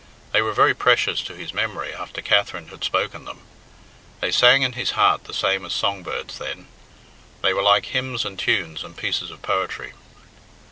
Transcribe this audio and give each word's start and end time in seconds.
They 0.31 0.41
were 0.41 0.51
very 0.51 0.73
precious 0.73 1.21
to 1.25 1.35
his 1.35 1.53
memory 1.53 1.93
after 1.93 2.23
Katherine 2.23 2.69
had 2.69 2.83
spoken 2.83 3.25
them. 3.25 3.41
They 4.19 4.31
sang 4.31 4.63
in 4.63 4.71
his 4.73 4.93
heart 4.97 5.25
the 5.25 5.31
same 5.31 5.63
as 5.63 5.73
song 5.73 6.01
birds 6.01 6.39
then. 6.39 6.65
They 7.43 7.53
were 7.53 7.61
like 7.61 7.85
hymns 7.85 8.25
and 8.25 8.39
tunes 8.39 8.83
and 8.83 8.97
pieces 8.97 9.29
of 9.29 9.43
poetry. 9.43 9.93